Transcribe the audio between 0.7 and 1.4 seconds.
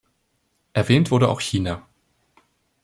Erwähnt wurde auch